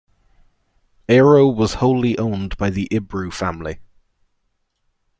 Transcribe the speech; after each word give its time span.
Aero 1.07 1.45
was 1.47 1.75
wholly 1.75 2.17
owned 2.17 2.57
by 2.57 2.71
the 2.71 2.87
Ibru 2.91 3.31
family. 3.31 3.81